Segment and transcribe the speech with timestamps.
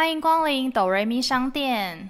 [0.00, 2.08] 欢迎光临哆瑞咪商店。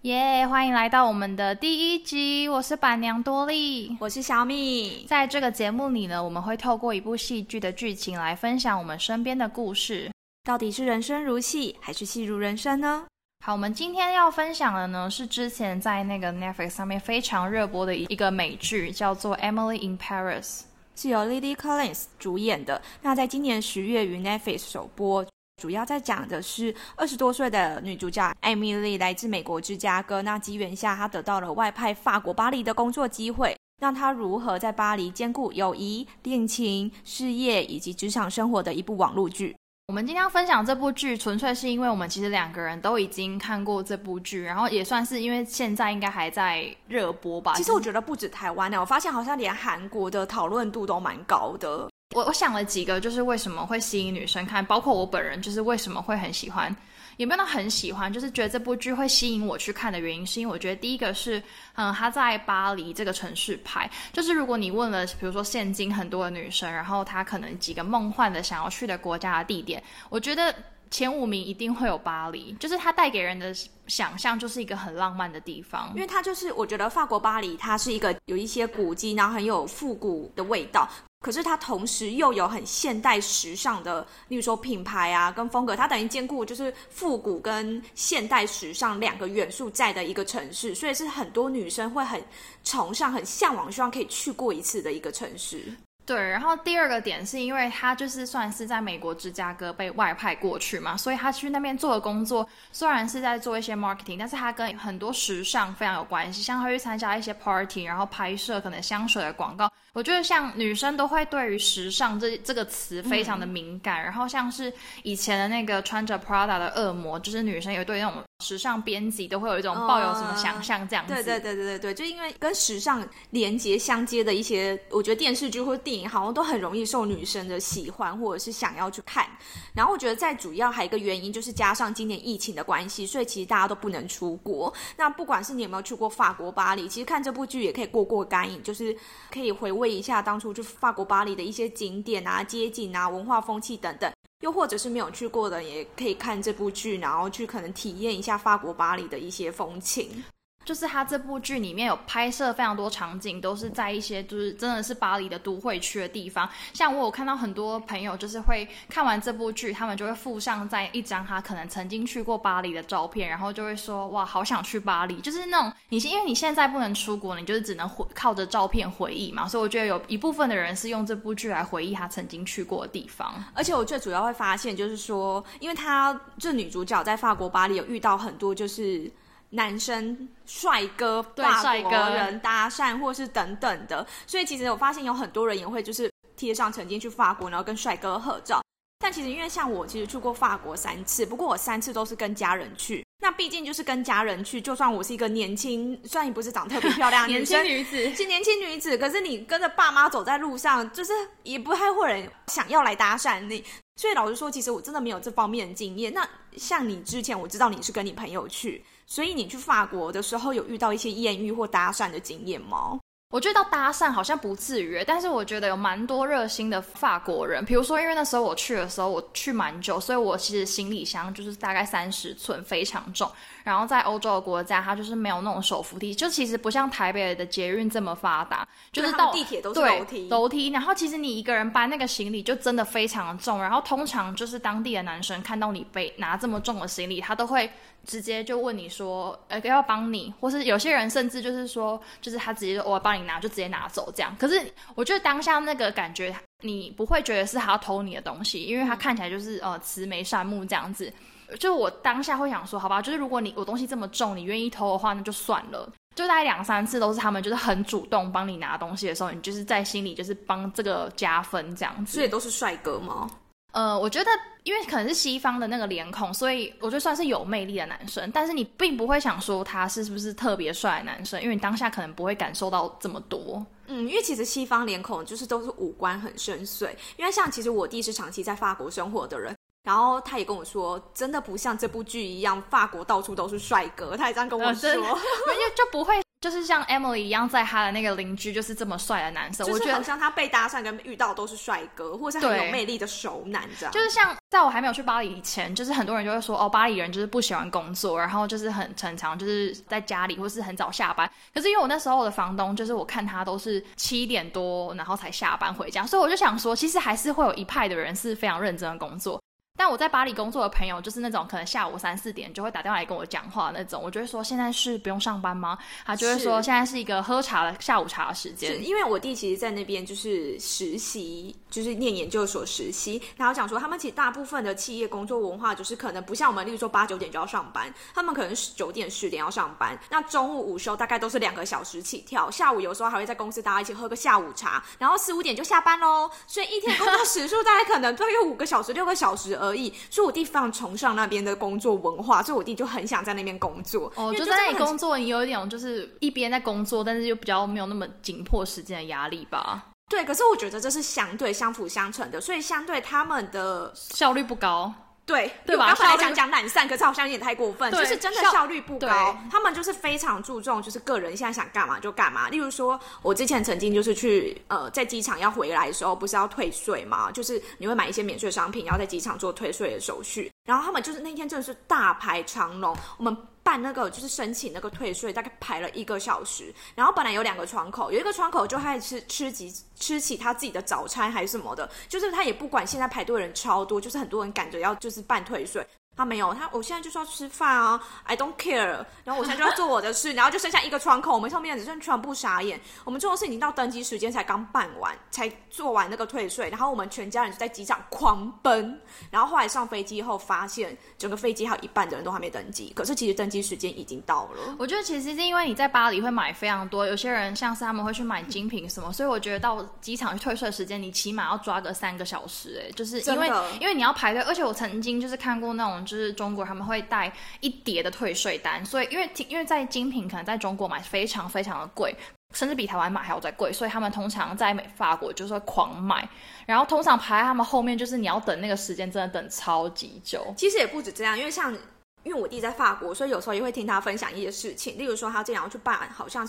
[0.00, 0.48] 耶！
[0.48, 5.04] 欢迎来到我们的第一集，我是板娘多莉，我是小米。
[5.06, 10.10] 在这个节目里呢，我们会透过一部戏剧的剧情来分享我们身边的故事。
[10.42, 13.04] 到底是人生如戏，还是戏如人生呢？
[13.44, 20.60] 好，我们今天要分享的呢，是之前在那个 Netflix 上面非常热播的一个美剧，叫做《Emily in Paris》，
[20.96, 22.82] 是由 Lady Collins 主演的。
[23.02, 25.24] 那在今年十月于 Netflix 首播。
[25.62, 39.56] 主要在讲的是二十多岁的女主角艾米丽来自美国芝加哥，那机缘下她得到了外派法国巴黎的工作机会，让她如何在巴黎兼顾友谊、恋情、事业以及职场生活的一部网络剧。
[39.88, 47.54] 我们今天要分享这部剧，纯粹是因为我们其实两个人都已经看过这部剧，然后也算是因为现在应该还在热播吧。
[47.54, 51.88] 其实我觉得不止台湾呢，我发现好像连韩国的讨论度都蛮高的。
[52.16, 56.74] 我我想了几个，就是为什么会吸引女生看，包括我本人，就是为什么会很喜欢，
[57.16, 61.42] 也没有很喜欢，就是觉得这部剧会吸引我去看的原因，是因为我觉得第一个是，
[61.74, 70.54] 嗯，他在巴黎这个城市拍，就是如果你问了，比如说现今很多的女生，然后她可能几个梦幻的想要去的国家的地点，我觉得。
[70.88, 73.52] 前五名一定会有巴黎，就是它带给人的
[73.88, 80.88] 想象就是一个很浪漫的地方，因为它就是我觉得法国巴黎，它是一个有一些古迹，然后很有复古的味道，
[81.26, 92.22] 可是它同时又有很现代时尚的，例如说品牌啊跟风格，它等于兼顾就是复古跟现代时尚两个元素在的一个城市，所以是很多女生会很
[92.62, 95.64] 崇尚、很向往，希望可以去过一次的一个城市。
[96.04, 109.68] 对，然后第二个点是因为他就是算是在美国芝加哥被外派过去嘛，所以他去那边做的工作虽然是在做一些 marketing，但是他跟很多时尚非常有关系，像他去参加一些 party，然后拍摄可能香水的广告。
[109.96, 114.70] 我觉得像女生都会对于时尚这这个词非常的敏感，然后像是
[115.04, 121.14] 以前的那个穿着 Prada 的恶魔，就是女生有对那种时尚编辑都会有一种抱有什么想象这样子。
[121.14, 129.26] 对对对对对对，就因为跟时尚连接相接的一些，我觉得电视剧或电影好像都很容易受女生的喜欢或者是想要去看。
[129.74, 134.70] 然后我觉得再主要还有一个原因就是加上今年疫情的关系，所以其实大家都不能出国。
[134.94, 138.94] 那不管是你有没有去过法国巴黎，其实看这部剧也可以过过干瘾，就是
[139.32, 139.85] 可以回味。
[139.90, 150.24] 一下当初去法国巴黎的一些景点啊、街景啊、文化风气等等，又或者是没有去过的，也可以看这部剧，然后去可能体验一下法国巴黎的一些风情。
[150.66, 156.46] 就是他这部剧里面有拍摄非常多场景，都是在一些就是真的是巴黎的都会区的地方。
[156.72, 165.20] 像我有看到很多朋友，就是会看完这部剧，他们就会附上在一张他可能曾经去过巴黎的照片，然后就会说哇，好想去巴黎。
[165.20, 169.46] 就是那种你因为你现在不能出国，你就是只能回靠着照片回忆嘛。
[169.46, 173.32] 所以我觉得有一部分的人是用这部剧来回忆他曾经去过的地方。
[173.54, 179.08] 而且我最主要会发现，就是说，因为他这女主角在法国巴黎有遇到很多就是。
[179.50, 188.60] 男生帅哥、法国人搭讪，或是等等的，所以其实我发现有很多人也会就是贴上曾经去法国，然后跟帅哥合照。
[188.98, 193.04] 但其实因为像我，其实去过法国三次，不过我三次都是跟家人去。
[193.22, 201.12] 那毕竟就是跟家人去，就算我是一个年轻，虽然你不是长特别漂亮 年轻女子，是年轻女子，可是你跟着爸妈走在路上，就是
[201.42, 203.62] 也不太会人想要来搭讪你。
[203.96, 206.12] 所以老实说，其实我真的没有这方面的经验。
[206.12, 208.84] 那像你之前，我知道你是跟你朋友去。
[209.06, 212.98] 所以你去法国的时候有遇到一些艳遇或搭讪的经验吗？
[213.30, 217.62] 我觉得到搭讪好像不至于，但是我觉得有蛮多热心的法国人。
[217.64, 223.28] 比如说，因为那时候我去的时候，我去蛮久，所以我其实行李箱就是大概三十寸，非常重。
[223.64, 230.28] 然后在欧洲的国家，它就是没有那种手扶梯，就其实不像台北的捷运这么发达，就是到地铁都是楼梯。
[230.28, 230.68] 楼梯。
[230.68, 233.60] 然后其实你一个人搬那个行李就真的非常重。
[233.60, 237.68] 然后通常就是当地的男生看到你背拿这么重的行李，他都会
[238.06, 244.34] 直接就问你说：“呃，要帮你？”或是有些人甚至就是说，就是他直接我帮你拿，就直接拿走这样。
[244.38, 244.60] 可是
[244.94, 251.12] 我觉得当下那个感觉，你不会觉得是他要偷你的东西，因为他看起来就是呃慈眉善目这样子。
[251.60, 255.92] 就我当下会想说，好吧，就是如果你我东西这么重，你愿意偷的话，那就算了。
[256.16, 262.14] 就大概两三次都是他们，就是很主动帮你拿东西的时候，你就是在心里就是帮这个加分这样子。
[262.14, 263.30] 所以都是帅哥吗？
[263.72, 264.30] 呃，我觉得
[264.66, 268.28] 因为可能是西方的那个脸孔，所以我觉得算是有魅力的男生。
[268.32, 273.64] 但是你并不会想说他是不是特别帅的男生，因为你当下可能不会感受到这么多。
[273.86, 276.90] 嗯，因为其实西方脸孔就是都是五官很深邃。
[277.16, 279.54] 因为像其实我弟是长期在法国生活的人。
[279.84, 284.16] 然后他也跟我说，真的不像这部剧一样，法国到处都是帅哥。
[284.16, 285.06] 他也这样跟我说，因为
[285.78, 293.92] 就不会就是像 Emily 一样，在他的那个邻居就是这么帅的男生，我觉得好像他被搭讪跟遇到都是帅哥，或者是很有魅力的熟男这样。
[293.92, 301.28] 就是像在我还没有去巴黎以前，就是很多人就会说哦，巴黎人就是不喜欢工作，然后就是很常常就是在家里或是很早下班。
[301.54, 309.40] 可是因为我那时候的房东就是我看他都是七点多然后才下班回家，所以我就想说，其实还是会有一派的人是非常认真的工作。
[309.76, 314.02] 但我在巴黎工作的朋友，就是那种可能下午三四点就会打电话来跟我讲话那种。
[314.02, 315.76] 我就会说现在是不用上班吗？
[316.04, 318.82] 他就会说现在是一个喝茶的下午茶的时间。
[318.84, 323.20] 因为我弟其实，在那边就是实习，就是念研究所实习。
[323.36, 329.98] 然后讲说，他们其实大部分的企业工作文化就是可能不像我们，例如说八九点就要上班，他们可能是九点十点要上班。
[330.10, 336.30] 那中午午休大概都是两个小时起跳，下午有时候还会在公司大家一起喝个下午茶，然后四五点就下班喽。
[336.46, 339.92] 所以一天工作时数大概可能大约五个小时、六个小时而已。
[340.08, 340.46] 所以我弟。
[340.46, 344.10] 非常崇尚那边的工作文化，所以我弟就很想在那边工作。
[344.14, 349.86] 哦，就在那里工作，你有一点就是一边在工作，但是又比较没有那么紧迫时间的压力吧？
[350.08, 354.94] 对，可是我觉得这是相对相辅相成的，所以相对他们的效率不高。
[355.26, 355.86] 对，对吧？
[355.88, 359.36] 刚本来想讲懒散，可是好像有点太过分，就是真的效率不高。
[359.50, 362.48] 他们就是非常注重，就是个人现在想干嘛就干嘛。
[362.48, 367.30] 例如说，我之前曾经就是去呃，在机场要回来的时候，不是要退税嘛？
[367.32, 370.48] 就是你会买一些免税商品，然后在机场做退税的手续。
[370.66, 376.74] 然后他们就是那天真的是大排长龙，我们办那个就是申请那个退税，大概排了一个小时。
[376.94, 385.86] 然后本来有两个窗口，有一个窗口就开始吃吃起吃起他自己的早餐还是什么的，就是他也不管现在排队人超多，就是很多人赶着要就是办退税。
[386.16, 389.04] 他没有，他我现在就是要吃饭啊，I don't care。
[389.22, 392.80] 然后我现在就要做我的事，然后就剩下一个窗口，我们上面只剩全部傻眼。
[393.04, 398.98] 我们做的事已经到登机时间才刚办完，才做完那个退税，然后我们全家人就在机场狂奔。
[399.30, 404.76] 然后后来上飞机后发现，整个飞机还有一半的人都还没登机，可是其实登机时间已经到了。
[404.78, 416.86] 我觉得其实是因为你在巴黎会买非常多，有些人像是他们会去买精品什么，所以我觉得到机场去退税时间，你起码要抓个三个小时，哎，就是因为因为你要排队，而且我曾经就是看过那种就是中国他们。
[416.86, 422.14] 会带一叠的退税单，所以因为因为在精品可能在中国买非常非常的贵，
[422.54, 426.28] 甚至比台湾买还要再贵，所以他们通常在美法国就是会狂买，
[426.64, 430.54] 然后通常排在他们后面，就是你要等那个时间真的等超级久。
[430.56, 431.74] 其实也不止这样，因为像
[432.22, 436.48] 因为我弟在法国，所以有时候也会听他分享一些事情，例如说他经常要去办，好像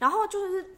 [0.00, 0.76] 然后就是。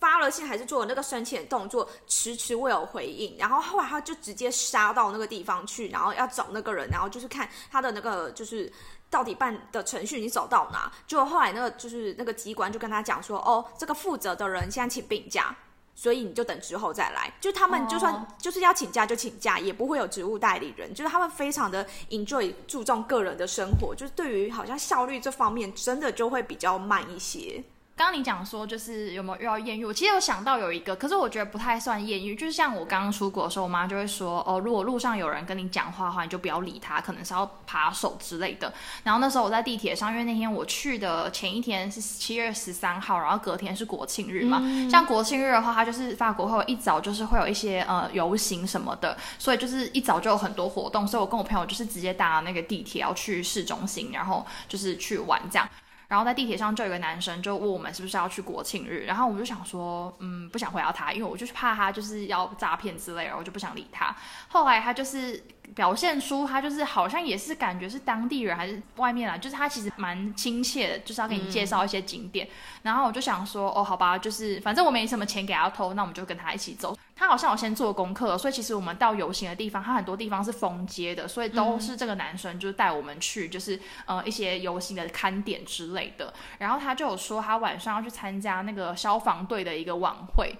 [0.00, 8.72] 发了信还是做了那个申请动作，迟迟未有回应，然后后来他就直接杀到那个地方去，然后要找那个人，然后就是看他的那个就是
[9.10, 10.90] 到底办的程序你走到哪。
[11.06, 15.54] 就后来那个就是那个机关就跟他讲说，哦，这个负责的人现在请病假，
[15.94, 17.30] 所以你就等之后再来。
[17.38, 27.62] 就他们就算就是要请假就请假，也不会有职务代理人，就是他们非常的 enjoy 注重个人的生活，就是对于好像效率这方面真的就会比较慢一些。
[28.00, 32.34] 刚刚你讲说就是有没有遇到艳遇，我其实有想到有一个，可是我觉得不太算艳遇。
[32.34, 38.72] 就是像我刚刚出国的时候，我妈就会说，哦，如果路上有人跟你讲话的话，你就不要理他，可能是要扒手之类的。
[39.02, 44.62] 然后那时候我在地铁上，因为那天我去的前一天是七月十三号，然后隔天是国庆日嘛。
[44.90, 51.06] 像国庆日的话，它就是法国会有一早就是会有一些呃游行什么的，所以就是一早就有很多活动。
[51.06, 55.68] 所以我跟我朋友就是直接搭那个地铁要去市中心，然后就是去玩这样。
[56.10, 64.12] 然后在地铁上就有个男生就问我们是不是要去国庆日，然后我们就想说，嗯，不想回答他，因为我就是怕他就是要诈骗之类的，我就不想理他。
[64.48, 65.40] 后来他就是
[65.74, 72.48] 表现出他就是好像也是感觉是当地人还是外面啊，就是他其实蛮亲切的，就是要给你介绍一些景点。
[72.82, 76.96] 然后我就想说，哦，好吧，就是反正我没什么钱给他偷，那我们就跟他一起走。
[77.14, 86.32] 他好像有先做功课，所以其实我们到游行的地方，他很多地方是封街的，所以都是这个男生就是带我们去，就是呃一些游行的看点之类的。
[86.58, 90.54] 然后他就有说他晚上要去参加那个消防队的一个晚会，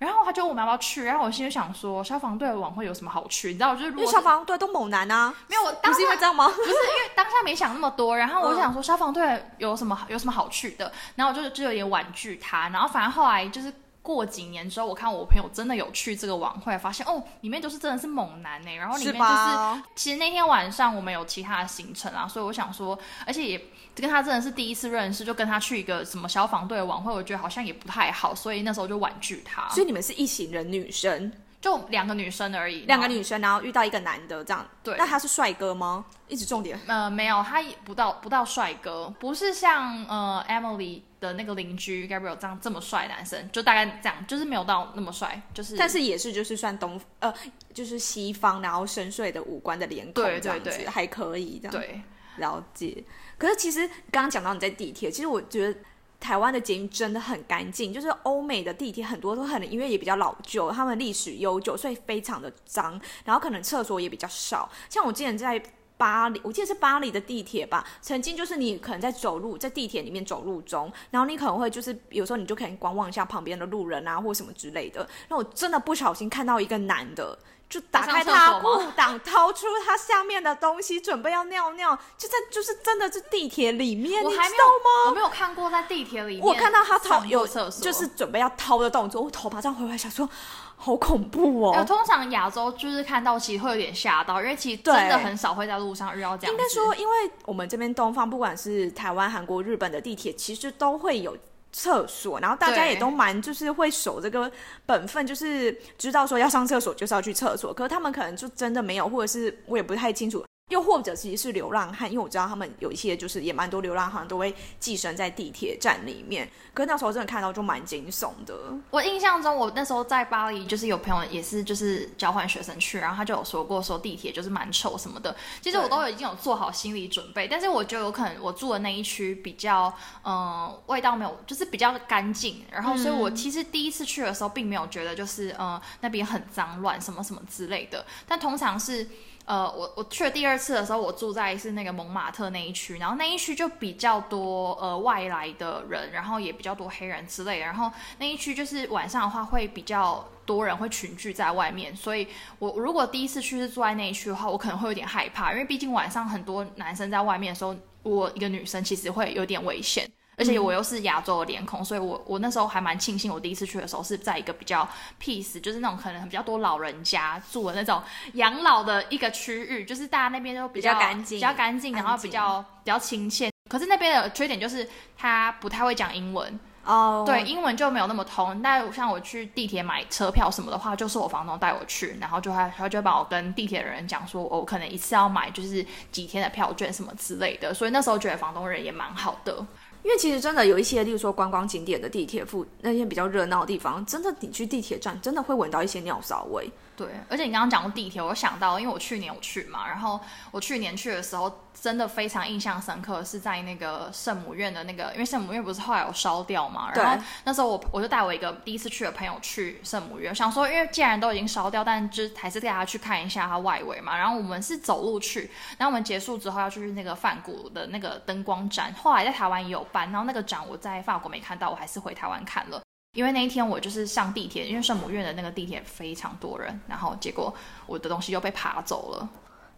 [0.00, 3.48] 然后他就问我们要不要去，然后我心里想说消防队的晚会有什么好去？
[3.48, 6.48] 你知道，就是因为消防队都猛男啊，没有，不是因为这样吗？
[6.50, 13.72] 不是因为当下没想那么多，然后我就想说消防队有什么有什么好去的，然后我就就有点婉拒他，然后反正后来就是。
[14.02, 18.74] 过几年之后，我看我朋友真的有去这个晚会，发现哦，里面都是真的是猛男呢。
[18.74, 23.62] 然后里面就是，其实那天晚上我们有其他的行程啊，所以我想说，而且也
[23.94, 29.68] 跟他真的是第一次认识，就跟他去一个什么消防队的晚会，我觉得好像也不太好，所以那时候就婉拒他。
[29.70, 34.66] 所以你们是一行人女生，就两个女生而已，两个女生，然后遇到一个男的这样。
[34.82, 36.04] 对，那他是帅哥吗？
[36.28, 36.78] 一直重点。
[36.86, 41.02] 呃，没有，他不到不到帅哥，不是像呃 Emily。
[41.20, 47.30] 的那个邻居 Gabriel 这样这么帅男生，就大概这样，就是没有到那么帅，就是，但是也是就是算东呃，
[47.74, 51.72] 就是西方然后深邃的五官的脸孔这样子，还可以这样。
[51.72, 52.00] 对，
[52.38, 53.04] 了解。
[53.40, 55.78] 可是其实刚刚讲到你在地铁，其实我觉得
[56.20, 64.70] 台湾的捷运真的很干净，就是欧美的地铁很多都很因为也比较老旧，他们历史悠久，所以非常的脏，然后可能厕所也比较少。
[64.90, 65.58] 像我之前在
[65.96, 75.08] 巴黎，我记得是巴黎的地铁吧，曾经就是你可能在走路，在地铁里面走路中，然后你可能会就是有时候你就可以观望一下旁边的路人啊，或什么之类的。
[75.30, 77.38] 那我真的不小心看到一个男的。
[77.70, 85.08] 就打开他裤裆，掏出他下面的东西，准备要尿尿，就在就是真的是地铁里面，你知道吗？
[85.08, 90.28] 我没有看过在地铁里面，我看到他掏有就是准备要掏的动作，我头马上回来想说，
[90.76, 91.84] 好恐怖哦。
[91.86, 96.52] 通常亚洲就是看到其实会有点吓到，因为其实真的很少会在路上遇到这样。
[96.52, 101.36] 应该说，因为我们这边东方，不管是台湾、韩国、日本的地铁，其实都会有。
[101.72, 104.50] 厕所，然后大家也都蛮就是会守这个
[104.84, 110.44] 本分，就是知道说要上厕所就是要去厕所，可是他们可能就真的没有，或者是我也不太清楚。
[110.70, 116.48] 又或者其实是流浪汉，因为我知道他们有一些就是也蛮多流浪汉都会寄生在地铁站里面。
[116.72, 118.54] 可是那时候真的看到就蛮惊悚的。
[118.90, 125.34] 我印象中，我那时候在巴黎，就是有朋友也是就是交换学生去，然后他就有说过说地铁就是蛮臭什么的。
[125.60, 129.92] 其实我都已经有做好心理准备，但是我觉得有可能我住的那一区比较
[130.24, 132.62] 嗯味道没有，就是比较干净。
[132.70, 138.06] 然后所以我其实第一次去的时候并没有觉得就是嗯那边很脏乱什么什么之类的。
[138.28, 139.08] 但通常是。
[139.50, 152.28] 呃，我我去了第二次的时候，我住在是那个蒙马特那一区，然后那一区就比较多呃外来的人，然后也比较多黑人之类，然后那一区就是晚上的话会比较多人会群聚在外面，所以
[152.60, 160.08] 我如果第一次去是住在那一区的话，我可能会有点害怕，因为毕竟晚上很多男生在外面的时候，我一个女生其实会有点危险。
[160.40, 164.88] 而且我又是亚洲的脸孔，所以我我那时候还蛮庆幸，我第一次去的时候是在一个比较
[165.22, 173.50] peace，就是那种可能比较多老人家住的那种养老的一个区域，就是大家那边都比较干净，比较干净，然后比较比较亲切。
[173.68, 178.60] 可是那边的缺点就是他不太会讲英文哦，对，英文就没有那么通。
[178.62, 189.64] 但像我去地铁买车票什么的话，就是我房东带我去，然后就他他就帮我跟地铁的人讲说，我可能一次要买就是几天的票券什么之类的，所以那时候觉得房东人也蛮好的。
[190.02, 196.70] 因为其实真的有一些，例如说观光景点的地铁附那些比较热闹的地方，真的你去地铁站，真的会闻到一些尿骚味。
[197.00, 214.14] 对，而且你刚刚讲过地铁，我想到，因为我去年我去嘛，然后我去年去的时候，真的非常印象深刻，是在那个圣母院的那个，因为圣母院不是后来有烧掉嘛，然后那时候我我就带我一个第一次去的朋友去圣母院，想说，因为既然都已经烧掉，但就还是带他去看一下它外围嘛。
[214.14, 222.82] 然后我们是走路去，然后我们结束之后要去那个梵谷的那个灯光展，后来在台湾也有办，然后那个展我在法国没看到，我还是回台湾看了。
[223.12, 227.52] 因为那一天我就是上地铁，因为圣母院的那个地铁非常多人，然后结果
[227.86, 229.28] 我的东西又被扒走了。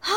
[0.00, 0.10] 啊！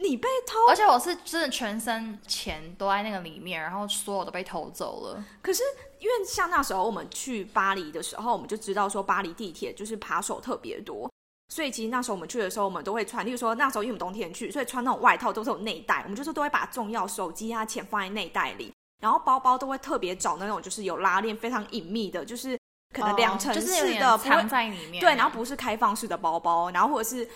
[0.00, 0.54] 你被偷？
[0.68, 5.24] 而且我是真的全身钱都在那个里面，然后所有都被偷走了。
[5.42, 5.62] 可是
[5.98, 11.10] 因为像那时候我们去巴黎的时候，我们就知道说巴黎地铁就是扒手特别多，
[11.52, 18.72] 所以其实那时候我们去的时候，我们都会穿，例如说那时候因为我们冬天去，所以穿那种外套都是有内袋，我们就是都会把重要手机啊钱放在内袋里。
[19.00, 22.58] 然后包包都会特别找那种就是有拉链非常隐秘的，就是
[22.94, 25.00] 可能两层式的，藏在里面。
[25.00, 27.28] 对，然后不是开放式的包包，然后或者是。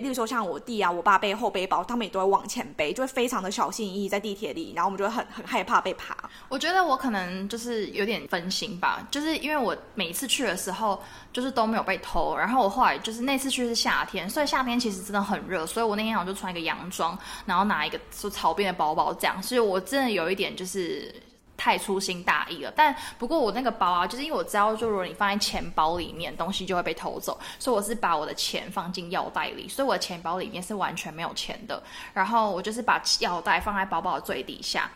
[0.00, 6.16] 例如说像我弟啊，我爸背后背包，他们也都会往前背，就会非常的小心翼翼在地铁里，然后我们就会很很害怕被扒。
[6.48, 11.00] 我觉得我可能就是有点分心吧，就是因为我每一次去的时候
[11.32, 21.14] 就是都没有被偷，然后我后来就是那次去是夏天，所以夏天其实真的很热，所以我那天我就穿一个洋装，然后拿一个就草编的包包这样，所以我真的有一点就是。
[21.60, 31.82] 太粗心大意了，但不过我那个包啊，就是因为我知道，就如果你放在钱包里面，东西就会被偷走，所以我是把我的钱放进腰带里，所以我的钱包里面是完全没有钱的。
[32.14, 34.90] 然后我就是把腰带放在包包的最底下，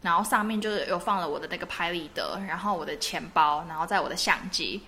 [0.00, 4.82] 然后上面就是有放了我的那个拍立得，然后我的钱包，然后在我的相机。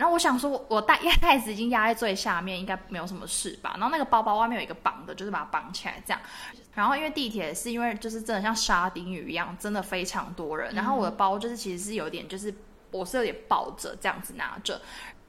[0.00, 3.74] 然后我想说，我带压袋子已经压在最下面，应该没有什么事吧。
[3.74, 6.18] 然后那个包包外面有一个绑的，就是把它绑起来这样。
[6.72, 10.74] 然后因为地铁是因为就是真的像沙丁鱼一样，真的非常多人。
[10.74, 12.54] 然后我的包就是其实是有点就是
[12.90, 14.80] 我是有点抱着这样子拿着。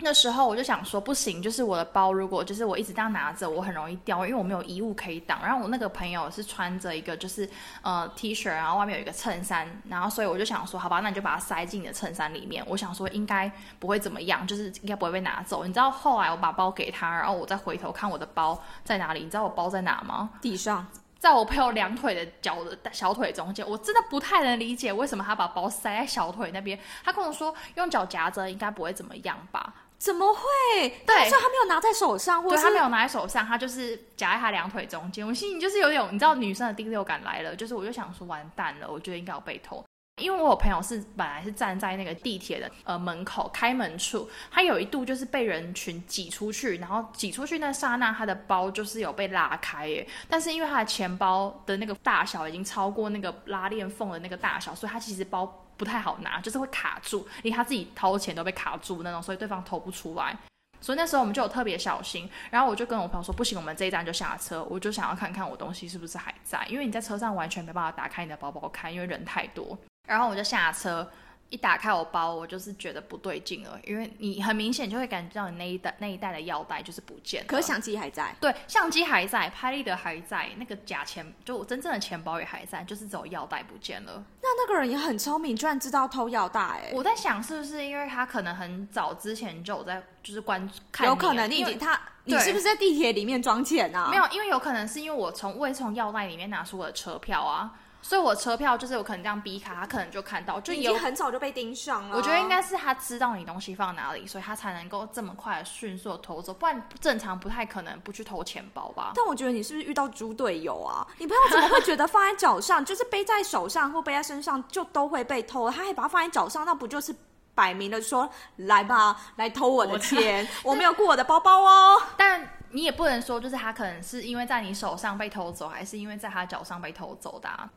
[0.03, 5.39] 那时候我就想说，不行，就是我的包，如果就是我一直这样拿着，我很容易掉，因为我没有衣物可以挡。
[5.43, 7.47] 然后我那个朋友是穿着一个就是
[7.81, 12.63] 呃 T 恤，然后外面有一个衬衫，然后所以我就想说，好吧，那你就把它塞进你的衬衫里面。
[12.67, 15.65] 我想说应该不会怎么样，就是应该不会被拿走。
[15.65, 19.21] 你知道后来我把包给他，然后我再回头看我的包在哪里？
[19.21, 20.31] 你知道我包在哪吗？
[20.41, 20.87] 地上，
[21.19, 23.67] 在我朋友两腿的脚的小腿中间。
[23.67, 26.79] 我真的不太能理解为什么他把包塞在小腿那边。
[27.03, 29.73] 他跟我说用脚夹着应该不会怎么样吧。
[30.01, 30.89] 怎么会？
[31.05, 35.25] 对，所以他没有拿在手上，或者他没有拿在手上，他就是夹在他两腿中间。
[35.25, 39.85] 我心里就是有点，你知道女生的第六感来了，就是我就想说完蛋了，我觉得应该要被偷。
[40.21, 50.07] 因为我有朋友是本来是站在那个地铁的呃门口开门处，他有一度就是被人群挤出去，然后挤出去那刹那，他的包就是有被拉开耶。
[50.27, 60.37] 但是因为他的钱包的那个大小已经超过那个拉链缝的那个大小，所以他其实包不太好拿，就是会卡住，因为他自己掏钱都被卡住那种，所以对方偷不出来。
[60.79, 69.75] 所以那时候我们就有特别小心，然后我就跟我朋友说，不行，我们这一站就下车，我就想要看看我东西是不是还在，因为你在车上完全没办法打开你的包包看，因为人太多。
[70.07, 71.09] 然后我就下车，
[71.51, 78.33] 一打开我包，我就是觉得不对劲了，因为你很明显就会感觉到你那一袋那一袋的药袋就是不见了，可是相机还在。
[78.39, 84.23] 对，相机还在，拍立得还在，那个假钱就我真正的钱包也还在，就是只有药袋不见了。
[84.41, 94.07] 那那个人也很聪明，居然知道偷药袋、哎，我在想是不是因为他可能很早之前就有在就是关看有可能你已经他，你是不是在地铁里面装钱啊？
[94.09, 102.17] 没有，因为有可能是因为我从我也从药袋里面拿出我的车票啊，所以我车票就是有可能这样逼卡，他可能就看到，就已经很早就被盯上了。
[102.17, 109.11] 我觉得应该是他知道你东西放哪里，所以他才能够这么快的迅速地偷走，不然正常不太可能不去偷钱包吧。
[109.15, 111.05] 但我觉得你是不是遇到猪队友啊？
[111.19, 115.69] 你朋友怎么会觉得放在脚上，就是背在手上或背在身上就都会被偷？
[115.69, 117.15] 他还把它放在脚上，那不就是
[117.53, 120.47] 摆明了说来吧，来偷我的钱？
[120.63, 122.01] 我没有顾我的包包哦。
[122.17, 127.69] 但你也不能说就是他可能是因为在你手上被偷走，还是因为在他脚上被偷走的、啊。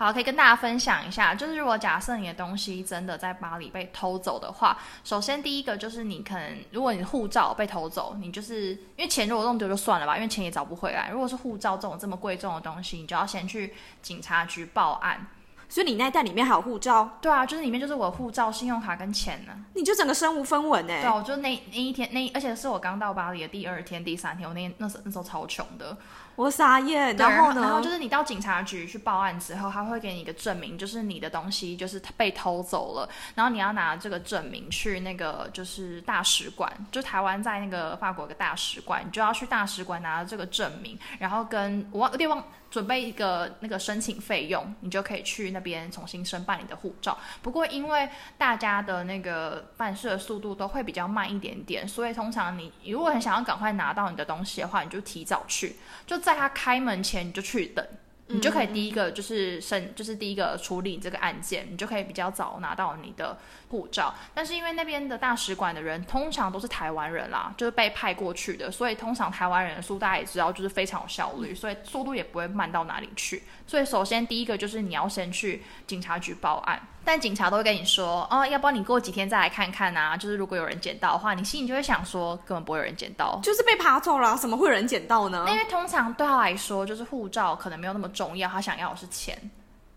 [0.00, 11.10] 好，可以跟大家分享一下，就是如果假设你的东西真的在巴黎被偷走的话，首先第一个就是你可能，如果你护照被偷走，你就是因为钱如果弄丢就算了吧，因为钱也找不回来。
[11.12, 15.26] 如果是护照这种这么贵重的东西，你就要先去警察局报案。
[15.68, 19.52] 所以你那一袋里面还有护照，对啊，就是里面就是我护照、信用卡跟钱呢。
[19.74, 25.96] 你就整个身无分文哎、对啊，我就那那一天那，而且是我刚到巴黎的第二天、第三天，我那那时候那时候超穷的。
[26.40, 27.14] 我傻眼。
[27.16, 27.60] 然后呢？
[27.60, 42.42] 然后就是你到警察局去报案之后，他会给你一个证明，就是你的东西就是被偷走了，然后你要拿这个证明去那个就是大使馆，就台湾在那个法国有个大使馆，你就要去大使馆拿这个证明，然后跟我忘有点忘。
[42.70, 47.18] 准备一个那个申请费用，你就可以去那边重新申办你的护照。
[47.42, 57.84] 不过因为大家的那个办事的速度都会比较慢一点点，所以通常你如果很想要赶快拿到你的东西的话，你就提早去，就在他开门前你就去等。
[58.32, 63.36] 你就可以第一个就是申，就是第一个处理这个案件，你就可以比较早拿到你的
[63.70, 64.12] 护照。
[64.34, 73.42] 但是因为那边的大使馆的人通常都是台湾人啦，就是被派过去的，所以通常台湾人的速大家也知道，就是非常有效率，所以速度也不会慢到哪里去。
[73.66, 80.16] 所以首先第一个就是你要先去警察局报案，但警察都会跟你说，哦，要不然你过几天再来看看啊。
[80.16, 83.38] 就是如果有人捡到的话，你心里就会想说，根本不会有人捡到。
[83.42, 85.56] 就是被扒走了，怎么会有人捡到呢因？
[85.56, 89.38] 为通常对他来说，就是护照可能没有那么重要，他想要的是钱。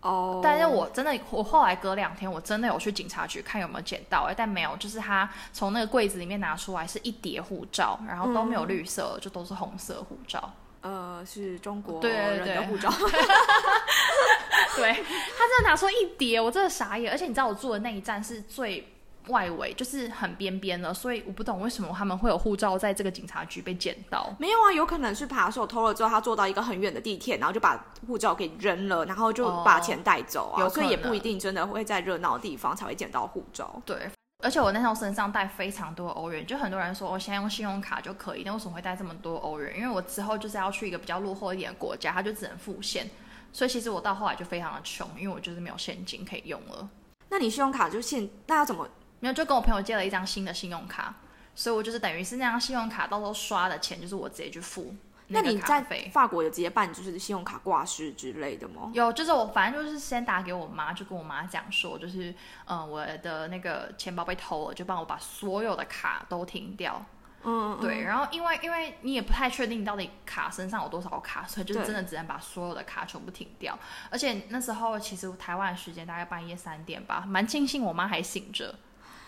[0.04, 10.52] 哦，但是我真的，我后来隔两天，我真的有去警察局看有没有捡到、哎，但没有，就是他从那个柜子里面拿出来是一叠护照，然后都没有绿色，就都是红色护照。
[10.82, 12.90] 呃是中国人的护照，
[14.76, 17.10] 对他真的拿出一叠，我真的傻眼。
[17.10, 18.86] 而且你知道我住的那一站是最
[19.28, 24.34] 外围，就是很边边的，所以我不懂为什么他们会有护照在这个警察局被捡到。
[24.38, 33.80] 没有啊，有可能是扒手偷了之后，他坐到一个很远的地铁，然后就把护照给扔了，然后就把钱带走啊，有以也不一定真的会在热闹的地方才会捡到护照。
[33.86, 34.10] 对，
[34.42, 39.74] 而且我那时候身上带非常多欧元，就很多人说我现在用信用卡就可以，那为什么会带这么多欧元？
[39.76, 43.08] 因为我之后就是要去一个比较落后一点的国家，它就只能付现，
[43.52, 46.88] 所以其实我到后来就非常的穷，因为我就是没有现金可以用了。
[47.30, 48.86] 那你信用卡就现，那要怎么？
[49.24, 51.14] 没有，就跟我朋友借了一张新的信用卡，
[51.54, 54.96] 所以我就是等于是那张信用卡到时候刷的钱就是我直接去付个
[55.28, 55.82] 那你在。
[56.12, 58.90] 法国有直接办就是信用卡挂失之类的吗？
[58.92, 62.32] 有，就是我反正就是先打给我妈，就跟我妈讲说，就是
[62.66, 67.02] 嗯、呃我的那个钱包被偷了，就帮我把所有的卡都停掉。
[67.44, 73.78] 嗯，对，然后因为因为你也不太确定你到底卡身上有多少卡，所以就是真的只能把所有的卡全部停掉。
[74.10, 78.74] 而且那时候其实台湾的时间大概半夜三点吧，蛮庆幸我妈还醒着。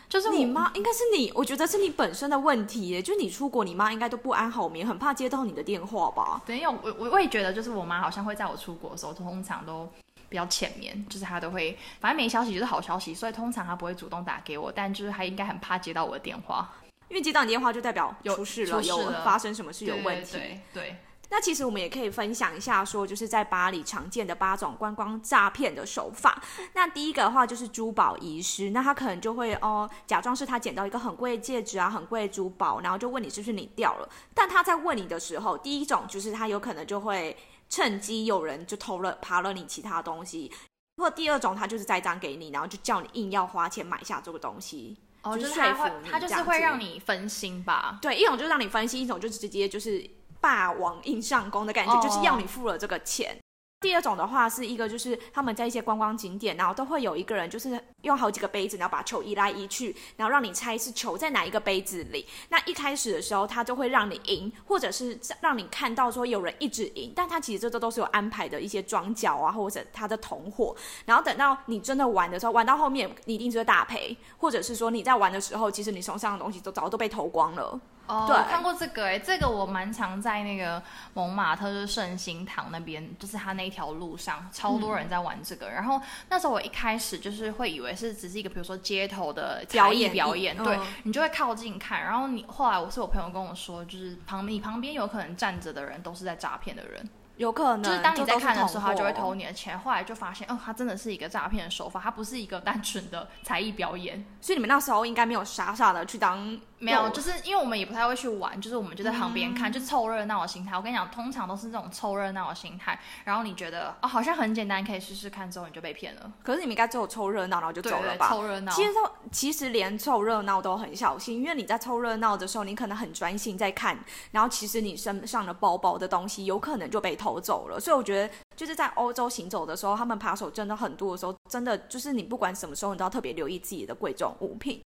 [0.08, 3.02] 就是你妈应该是你，我觉得是你本身的问题耶。
[3.02, 6.40] 就是你出国，你妈应该都不安好眠，很怕接到你的电话吧？
[6.46, 9.88] 没有，我我我也觉得，就是我妈好像会在我出国的时候，通常都
[10.28, 16.70] 比较浅眠，就是她都会，反正没消息就是好消息，所以通常她不会主动打给我，但就是她应该很怕接到我的电话，
[17.08, 20.32] 因为接到你电话就代表有出事了，有发生什么事有对问题。
[20.32, 20.96] 对对
[21.28, 26.42] 那其实我们也可以分享一下，说就是在巴黎常见的八种观光诈骗的手法。
[26.74, 34.08] 那第一个的话就是珠宝遗失，那他可能就会哦假装是他捡到一个很贵的戒指啊，很贵的珠宝，然后就问你是不是你掉了。
[34.32, 37.36] 但他在问你的时候，第一种就是他有可能就会
[37.68, 40.50] 趁机有人就偷了扒了你其他东西。
[40.98, 44.96] 或第二种，他就是栽赃给你，然后就叫你硬要花钱买下这个东西。
[45.22, 47.98] 哦，就就是他会他就是会让你分心吧。
[48.00, 50.08] 对，一种就是让你分心，一种就是直接就是
[50.46, 53.36] 霸王硬上弓的感觉，哦就是要你付了这个钱。
[53.80, 62.24] 第二种的话是一个，就是他们在一些观光景点，然后都会有一个人，就是用好几个杯子，然后把球移来移去，然后让你猜是球在哪一个杯子里。
[62.48, 70.74] 那一开始的时候，他就会让你赢，或者是让你看到说有人一直赢，但他其实这都都是有安排的一些庄脚啊，或者他的同伙。
[71.04, 77.78] 然后等到你真的玩的时候，玩到后面你一定是会大赔，或者是说你在玩的时候，其实你手上的东西都早都被偷光了。
[78.06, 80.82] 哦，看过这个哎、这个我蛮常在那个
[81.14, 85.68] 蒙马特，就是圣心堂那边，就是他那一条路上，超多人在玩这个。
[85.68, 92.02] 然后那时候我一开始就是会以为是只是一个，比如说街头的表演表演，嗯对你就会靠近看。
[92.02, 97.08] 然后你后来我是我朋友跟我说，就是旁你旁边有可能站着的人都是在诈骗的人。
[97.36, 99.78] 有可能，就是当你在看的时候，他就会偷你的钱。
[99.78, 104.24] 后来就发现，嗯，他真的是一个诈骗的手法，他不是一个单纯的才艺表演。
[104.40, 110.76] 所以你们那时候应该没有傻傻的去当没有，就是因为我们也不太会去玩，就是我们就在旁边嗯看，就凑热闹的心态。
[110.76, 112.98] 我跟你讲，通常都是这种凑热闹的心态。
[113.24, 116.32] 然后你觉得哦，好像很简单，可以试试看，之后你就被骗了。
[116.42, 118.28] 可是你们应该只有凑热闹，然后就走了吧？
[118.28, 118.72] 凑热闹。
[118.72, 123.98] 其实都其实连凑热闹都很小心，因为你在凑热闹的时候，你可能很专心在看，
[124.30, 127.80] 然后其实你身上的包包的东西有可能就被偷走了。
[127.80, 134.80] 所以我觉得就是在欧洲行走的时候，他们扒手真的很多的时候，真的就是你不管什么时候，你都要特别留意自己的贵重物品。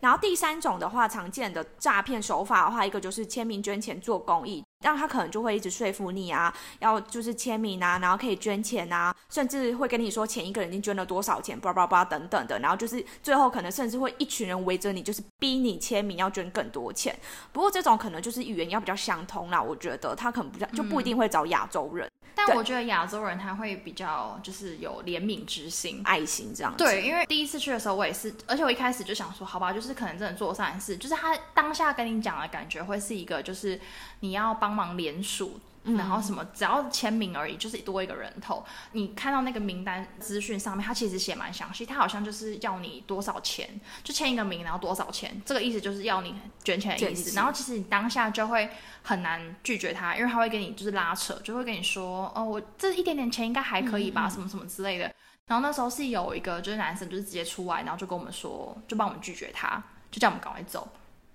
[0.00, 17.16] 然后第三种的话，常见的诈骗手法的话，一个就是签名捐钱做公益，让他可能就会一直说服你啊，要就是签名啊，然后可以捐钱啊，甚至会跟你说前一个人已经捐了多少钱，叭叭叭等等的，然后就是最后可能甚至会一群人围着你，就是逼你签名要捐更多钱。
[17.52, 26.00] 不过这种可能就是语言要比较相通啦，我觉得他可能不就不一定会找亚洲人、对但我觉得亚洲人他会比较就是有怜悯之心。
[26.04, 26.84] 爱心这样子。
[26.84, 33.78] 对，因为第一次去的时候，我也是，而且我一开始就想说，好吧，就是可能真的做善事，就是他当下跟你讲的感觉会是一个，就是
[34.20, 35.60] 你要帮忙联署。
[35.96, 38.62] 然后什么，只要签名而已，就是多一个人头。
[38.92, 47.34] 你看到那个名单资讯上面，它其实写蛮详细，它好像就是要你多少钱，就签一个名，然后多少钱，这个意思就是要你捐钱的意思。
[47.34, 48.68] 然后其实你当下就会
[49.02, 55.10] 很难拒绝他，因为他会跟你就是拉扯，就会跟你说，哦，我这一点点钱应该还可以吧，什么什么之类的。
[55.46, 60.86] 然后那时候是有一个就是男生就是直接出来，然后就跟我们说，就帮我们拒绝他，就叫我们赶快走。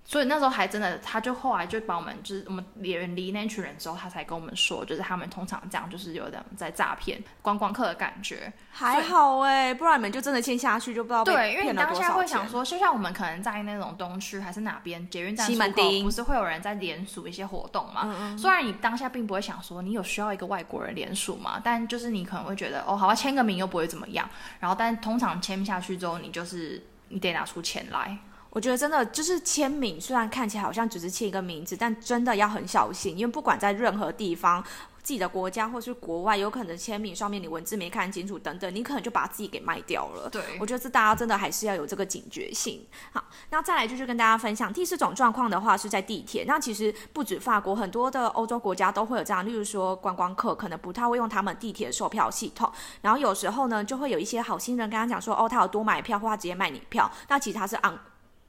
[0.06, 8.52] 所以那时候还真的，他就后来就把我们就是我们远离那群人之后，他才跟我们说，就是他们通常这样，就是有点在诈骗观光客的感觉。
[8.70, 12.12] 还好哎、不然你们就真的签下去，就不知道被对，因为你当下。
[12.12, 18.02] 会想说，就像我们可能在那种东区还是哪边捷运站西门出口町不是会有人在联署一些活动嘛？
[18.04, 24.28] 嗯虽然你当下并不会想说你有需要一个外国人联署嘛，但就是你可能会觉得哦，好吧，签个名又不会怎么样。
[24.60, 28.16] 然后，但通常签下去之后，你就是你得拿出钱来。
[28.54, 34.62] 我觉得真的就是签名，虽然看起来好像只是签一个名字，但真的要很小心，因为不管在任何地方，
[35.02, 40.30] 自己的国家或是国外，有可能签名上面你文字没看清楚等等，你可能就把自己给卖掉了。
[40.30, 42.80] 对我觉得这大家真的还是要有这个警觉性。
[43.12, 46.44] 好，那再来就是跟大家分享第四种状况的话是在地铁。
[46.46, 52.70] 那其实不止法国，很多的欧洲国家都会有这样，例如说观光客可能不太会用他们地铁售票系统，
[53.02, 57.98] 然后有时候呢就会有一些好心人跟他讲说，哦，他有多买票，或他直接卖你票，那其实他是昂。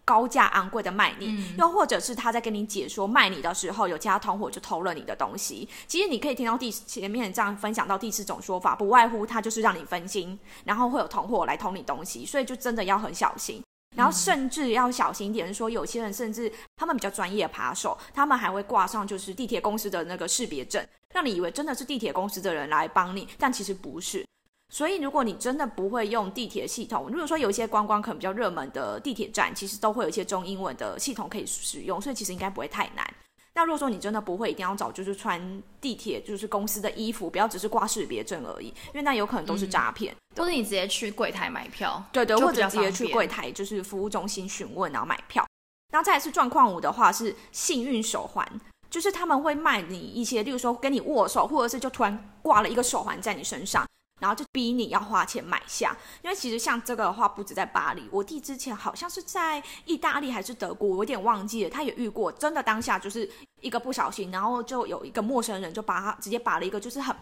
[0.06, 5.68] 高价昂贵的卖你，又或者是他在跟你解说卖你的时候，有加同伙就偷了你的东西。
[5.88, 13.62] 其实你可以听到第前面这样分享到第四种说法，不外乎他就是让你分心，然后会有同伙来偷你东西，所以就真的要很小心。
[13.96, 24.26] 然后甚至要小心一点，说有些人甚至他们比较专业的扒手，他们还会挂上就是地铁公司的那个识别证，让你以为真的是地铁公司的人来帮你，但其实不是。
[24.70, 33.08] 所以，如果你真的不会用地铁系统，如果说有一些观光可能比较热门的地铁站，其实都会有一些中英文的系统可以使用，所以其实应该不会太难。
[33.54, 40.14] 那如果说你真的不会，一定要找就是穿地铁就是公司的衣服，不要只是挂识别证而已，因为那有可能都是诈骗。
[40.36, 45.46] 或者你直接去柜台买票，对对，或者直接去柜台就是服务中心询问，然后买票。
[45.94, 48.46] 然后再来是状况五的话是幸运手环，
[48.90, 53.88] 就是他们会卖你一些，例如说跟你握手，或者是就突然挂了一个手环在你身上。
[54.22, 67.14] 然后就逼你要花钱买下，因为其实像这个的话，不止在巴黎，我弟之前好像是在意大利还是德国，我有点忘记了，他也遇过，真的当下就是一个不小心，然后就有一个陌生人就把他直接把了一个就是很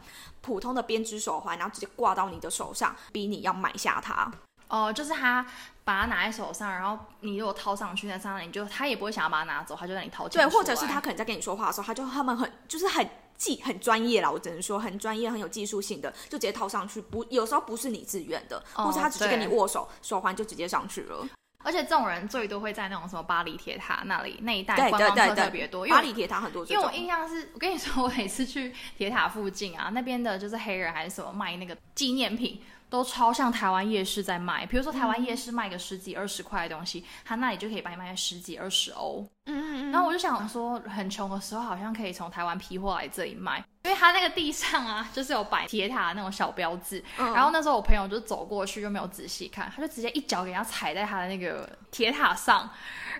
[0.41, 4.31] 普通的编织手环，然后直接挂到你的手上，逼你要买下它。
[4.67, 5.45] 哦，就是他
[5.83, 17.01] 把它拿在手上，然后你如果套上去，那上面你就他也不会想要把它拿走，他就让你掏钱对，或者是他可能在跟你说话的时候，他就他们很就是很技很专业啦，我只能说很专业、很有技术性的，就直接套上去。
[17.01, 21.27] 不，有时候不是你自愿的，哦或是他只是跟你握手，手环就直接上去了。
[21.65, 26.91] 而且这种人最多会在那种什么巴黎铁塔那里那一带对观光客特别多，因为巴黎铁塔很多因为我。
[26.91, 32.61] 印象是，我跟你说，我每次去铁塔附近啊，那边的就是黑人还是什么卖那个纪念品，
[32.93, 34.67] 都超像台湾夜市在卖。
[34.67, 39.27] 比如说台湾夜市卖个十几二十块的东西，他那里就可以把你卖十几二十欧。
[39.47, 39.91] 嗯嗯嗯。
[39.91, 47.03] 然后我就想说，很穷的时候好像可以从台湾批货来这里卖，因为他那个地上啊，就是有摆铁塔的那种小标志。
[47.17, 52.69] 嗯然后那时候我朋友就走过去，就没有仔细看，他就直接一脚给他踩在他的那个铁塔上，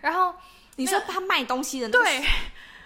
[0.02, 0.36] 然后
[0.76, 2.24] 你说他卖东西的那对，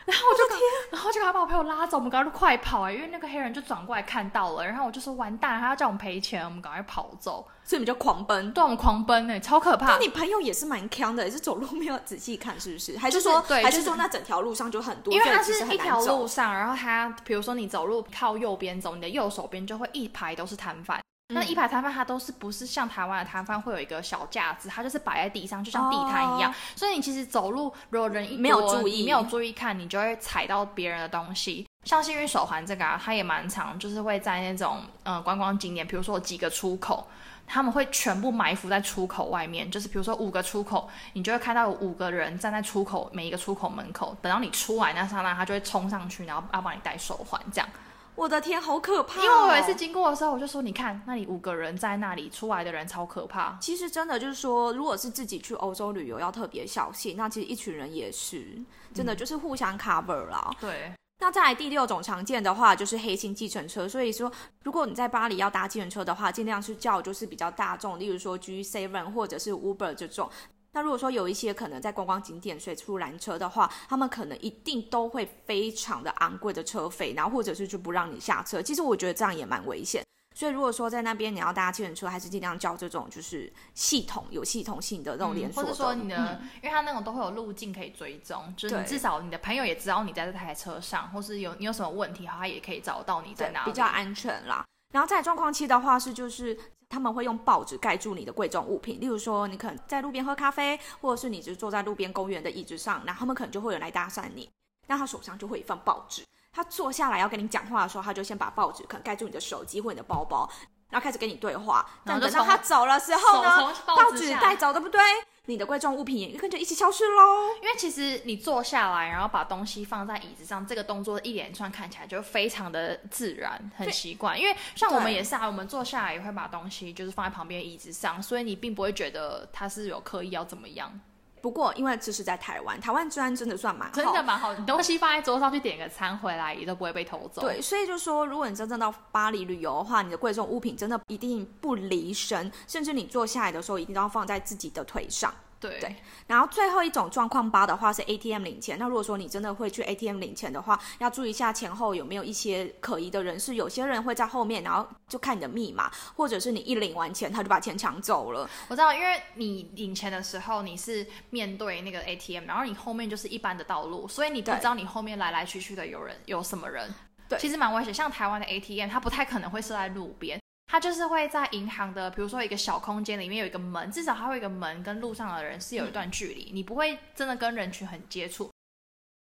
[0.08, 0.58] 然后我就赶，
[0.91, 8.54] 然后就赶快把我朋友拉走，我们赶快就快跑哎、因为那个黑人就转过来看到了，然后我就说完蛋，他要叫我们赔钱，我们赶快跑走，所以你们就狂奔。
[8.54, 9.98] 对，我们狂奔哎、超可怕那。
[9.98, 12.98] 你朋友也是蛮强的，也是走路没有仔细看，是不是？
[12.98, 21.02] 还是就是说，对还是说那整条路上就很多，因为它是一条路上，然后他，比如说你走路靠右边走，你的右手边就会一排都是摊贩。
[21.34, 26.52] 那嗯一排摊贩它都是不是像台湾的摊贩会有一个小架子，它就是摆在地上，就像地摊一样。
[26.52, 31.68] 哦所以你其实走路，如果人一多没有注意你没有注意看，你就会踩到别人的东西。
[31.84, 37.06] 像幸运手环这个啊，它也蛮长，就是会在那种呃观光景点，比如说有几个出口，
[37.46, 47.68] 他们会全部埋伏在出口外面，就是比如说五个出口，你就会看到有五个人站在出口每一个出口门口，等到你出来那刹那，他就会冲上去，然后要帮你戴手环这样。
[48.17, 49.23] 我的天，好可怕、哦！
[49.23, 53.56] 因为我有一次经过的时候，我就说，你看那里五个人在那里，出来的人超可怕。
[53.62, 57.15] 其实真的就是说，如果是自己去欧洲旅游，要特别小心。
[57.15, 58.58] 那其实一群人也是，
[58.91, 60.49] 真的就是互相 cover 啦。
[60.60, 63.88] 对，那再来第六种常见的话，就是黑心计程车。
[63.88, 64.32] 所以说，
[64.63, 70.27] 如果你在巴黎要搭计程车的话，尽量是叫就是比较大众，例如说 G Seven 或者是 Uber 这种。
[70.73, 78.62] 那如果说有一些可能在观光景点随处拦车的话，他们可能一定都会非常的昂贵的车费，然后或者是就不让你下车。
[78.62, 80.03] 其实我觉得这样也蛮危险。
[80.36, 93.71] 所以如果说在那边你要搭计程车，还是尽量叫这种就是系统有系统性的这种连锁，嗯或者说你的，嗯因为它那种都会有路径可以追踪，就是你至少你的朋友也知道你在这台车上，或是有你有什么问题，他也可以找到你在哪里。
[93.71, 94.63] 比较安全啦。
[94.93, 96.56] 然后在状况期的话是就是。
[96.89, 104.50] 他们会用报纸盖住你的贵重物品，例如说你可能在路边喝咖啡，或者是你只是坐在路边公园的椅子上，然后他们可能就会有人来搭讪你，
[104.88, 110.50] 那他手上就会有一份报纸，他坐下来要跟你讲话的时候，他就先把报纸可能盖住你的手机或你的包包，
[110.89, 115.02] 然后开始跟你对话，但等到他走了时候呢，报纸带走，对不对？
[115.48, 117.56] 你的贵重物品也跟着一起消失喽。
[117.62, 124.38] 因为其实你坐下来，然后把东西放在椅子上，这个动作一连串看起来就非常的自然，很奇怪。
[124.38, 131.00] 因为像我们也是啊，我们坐下来也会把东西就是放在旁边椅子上，所以你并不会觉得它是有刻意要怎么样。
[131.41, 137.41] 不过因为这是在台湾，台湾治安真的算蛮好，真的蛮好，你东西放在桌上去点个餐回来也都不会被偷走。
[137.41, 145.34] 对，所以就说，如果你真正到巴黎旅游的话，你的贵重物品真的一定不离身，甚至你坐下来的时候，一定都要放在自己的腿上。
[145.60, 145.96] 对对
[146.28, 148.78] 然后最后一种状况八的话是 ATM 领钱。
[148.78, 153.56] 那如果说你真的会去 ATM 领钱的话，要注意一下前后有没有一些可疑的人士。
[153.56, 158.50] 有些人会在后面，然后就看你的密码，或者是你一领完钱他就把钱抢走了。
[158.67, 166.93] 我知道，因为你领钱的时候你是面对那个 ATM，然后你后面就是一般的道路，所以你不知道你后面来来去去的有人有什么人。
[167.30, 167.93] 对其实蛮危险。
[167.93, 170.39] 像台湾的 ATM，它不太可能会设在路边。
[170.67, 178.49] 它就是会在银行的，比如说一个小空间里面有一个门，至少它会有一个门跟路上的人是有一段距离，你不会真的跟人群很接触。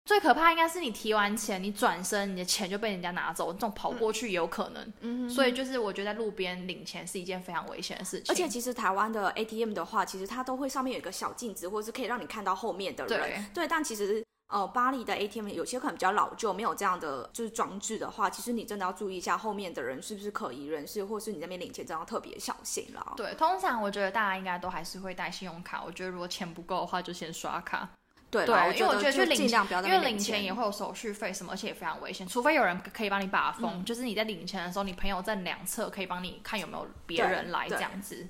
[0.05, 4.93] 最可怕应该是你提完钱，你转身，你的钱就被人家拿走，这种跑过去也有可能。
[4.99, 8.25] 嗯所以就是我觉得在路边领钱是一件非常危险的事情。
[8.27, 13.45] 而且其实台湾的 ATM 的话，其实它都会上面有一个小镜子，或者是可以让你看到后面的人。
[13.53, 23.13] 对但其实呃，巴黎的 ATM 有些可能比较老旧，没有这样的就是装置的话，其实你真的要注意一下后面的人是不是可疑人士，或是你那边领钱真的要特别小心啦。
[23.17, 25.83] 对，通常我觉得大家应该都还是会带信用卡。
[25.83, 27.89] 我觉得如果钱不够的话，就先刷卡。
[28.29, 32.27] 对，对，因为我觉得去领尽量不要在因为领钱也会有手续费什么，而且也非常危险。
[32.27, 38.27] 除非有人可以帮你把风，嗯就是你在领钱的时候，你朋友在两侧可以帮你看有没有别人来这样子。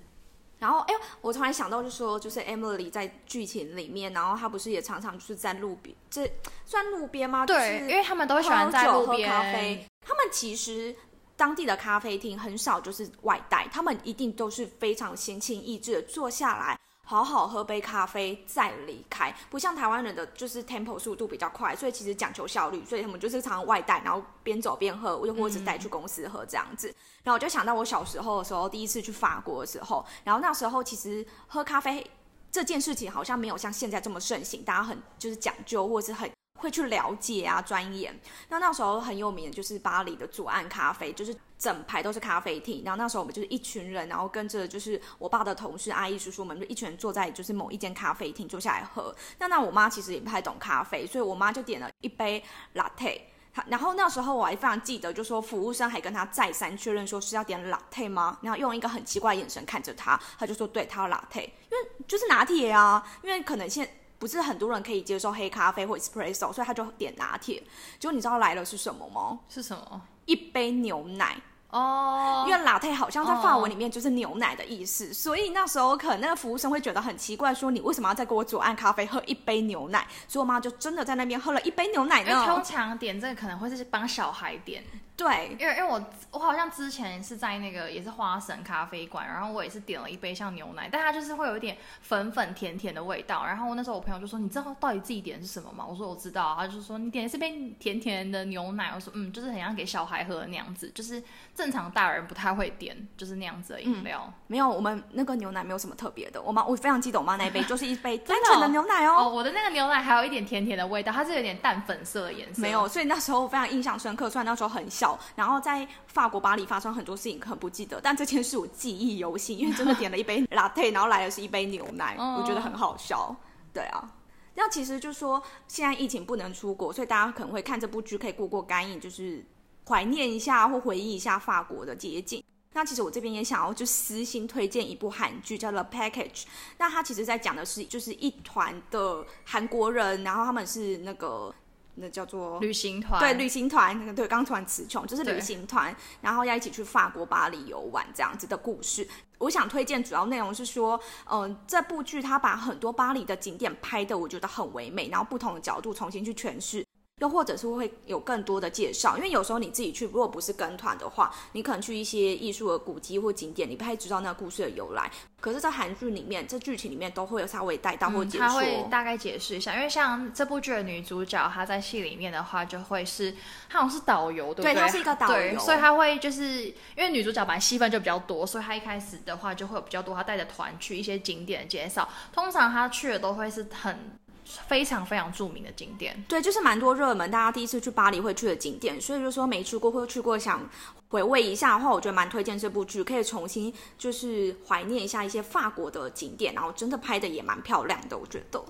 [0.63, 6.32] 然后，哎，我突然想到，就说就是 Emily 在剧情里面，然后她不是也常常就是在路边，这
[6.65, 7.45] 算路边吗？
[7.45, 9.86] 对，就是因为他们都喜欢在路边喝咖啡。
[10.06, 10.95] 他们其实
[11.36, 16.80] 当地的咖啡厅很少就是外带，他们一定都是非常闲情逸致的坐下来。
[17.05, 26.87] 好好喝杯咖啡再离开，不像台湾人的就是 tempo 速度比较快，所以其实讲求效率，所以他们就是常常外带，然后边走边喝，又或者带去公司喝这样子。
[27.23, 32.09] 然后我就想到我小时候的时候，第一次去法国的时候，然后那时候其实喝咖啡
[32.51, 36.29] 这件事情好像没有像现在这么盛行，大家很就是讲究或是很
[36.63, 38.17] 会去了解啊、钻研。
[38.47, 42.82] 那那时候很有名的就是巴黎的左岸咖啡，就是整排都是咖啡厅。
[42.86, 49.13] 然后那时候我们就是一群人，然后跟着就是我爸的同事、阿姨、叔叔们，就一群人坐在就是某一间咖啡厅坐下来喝。
[49.39, 52.41] 那那我妈其实也不太懂咖啡，所以我妈就点了一杯
[52.76, 53.19] latte。
[53.67, 58.39] 然后那时候我还非常记得，就说服务生还跟他再三确认说是要点 latte 吗？
[58.41, 63.88] 然后用一个很奇怪的眼神看着他，他就说对他要 latte，因为就是拿铁啊，因为可能现
[64.19, 67.62] 不是很多人可以接受黑咖啡或 espresso，所以他就点拿铁。
[67.99, 69.39] 结果你知道来了是什么吗？
[69.49, 70.02] 是什么？
[70.26, 71.36] 一杯牛奶。
[71.69, 80.08] 哦，因为 latte 好像在法文里面就是牛奶的意思，所以那时候可能那个服务生会觉得很奇怪，说你为什么要再给我左岸咖啡喝一杯牛奶？
[80.28, 82.45] 所以我妈就真的在那边喝了一杯牛奶呢。
[82.45, 84.84] 通常点这个可能会是帮小孩点。
[85.15, 93.45] 对，因为因为我我好像之前是在那个也是花神咖啡馆，然后我也是点了一杯像牛奶，但它就是会有一点粉粉甜甜的味道。
[93.45, 101.21] 然后那时候我朋友就说：“你知道到底自己点是什么吗？”我说：“我知道。”他就说：“你点的是杯甜甜的牛奶。”我说：“嗯，就是很像给小孩喝的那样子，就是
[101.54, 106.41] 正常大人不太会点，就是那样子的饮料。”没有，我们那个牛奶没有什么特别的。
[106.41, 109.26] 我妈我非常记得我妈那一杯 就是一杯单纯的牛奶哦。
[109.26, 112.60] 哦，我的那个牛奶还有一点甜甜的味道，它是有点淡粉色的颜色。
[112.60, 114.28] 没有，所以那时候我非常印象深刻。
[114.28, 115.02] 虽然那时候很小，
[115.35, 115.87] 然后在。
[116.07, 123.35] 法国巴黎发生很多事情，可能不记得，但这件事我记忆犹新，因为真的点了一杯 latte，然后来的是一杯牛奶，我觉得很好笑。
[123.73, 124.13] 对啊，
[124.53, 129.43] 那其实就说现在疫情不能出国，所以大家可能会看这部剧，可以过过干瘾，就是
[129.87, 132.43] 怀念一下或回忆一下法国的街景。
[132.73, 136.43] 那其实我这边也想要就私心推荐一部韩剧，叫做《Package》。
[136.77, 141.51] 那它其实在讲的是，就是一团的韩国人，然后他们是那个。
[141.95, 149.08] 那叫做旅行团，对旅行团，那个对，刚突然词穷，就是旅行团，然后要一起去法国巴黎游玩这样子的故事。
[149.38, 156.86] 我想推荐主要内容是说，嗯，这部剧它把很多巴黎的景点拍的我觉得很唯美，然后不同的角度重新去诠释。
[157.19, 165.10] 又或者是会有更多的介绍，因为有时候你自己去，如果不是跟团的话，你可能去一些艺术的古迹或景点，你不太知道那个故事的由来。
[165.39, 169.76] 可是，在韩剧里面，这剧情里面都会有稍微带到或解说，他会大概解释一下。
[169.76, 173.34] 因为像这部剧的女主角，她在戏里面的话，就会是
[173.69, 174.73] 她好像是导游，对不对？
[174.73, 182.08] 对，她是一个导游，所以她会就是因为女主角本来戏份就比较多，所以她一开始的话就会有比较多，她带着团去一些景点介绍。
[182.34, 184.17] 通常她去的都会是很。
[184.45, 188.99] 非常非常著名的景点，对，就是蛮多热门，大家第一次去巴黎会去的景点。
[188.99, 190.69] 所以就说没去过或者去过，想
[191.10, 198.63] 回味一下的话，我觉得蛮推荐这部剧，可以重新就是怀念一下一些法国的景点，然后真的拍的也蛮漂亮的，我觉得。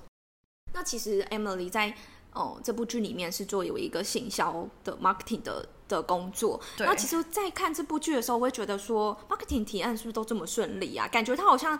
[0.74, 1.96] 那其实 Emily 在
[2.34, 6.60] 哦这部剧里面是做有一个行销的 marketing 的的工作。
[6.80, 11.08] 那其实，在看这部剧的时候，我会觉得说 marketing 提案是不是都这么顺利啊？
[11.08, 11.80] 感觉他好像。